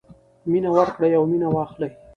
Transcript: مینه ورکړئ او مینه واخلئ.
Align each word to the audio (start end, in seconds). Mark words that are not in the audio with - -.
مینه 0.51 0.69
ورکړئ 0.77 1.11
او 1.17 1.23
مینه 1.31 1.47
واخلئ. 1.55 1.91